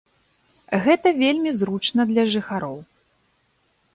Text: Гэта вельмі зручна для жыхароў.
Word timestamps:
Гэта 0.85 1.07
вельмі 1.23 1.51
зручна 1.59 2.01
для 2.11 2.23
жыхароў. 2.37 2.75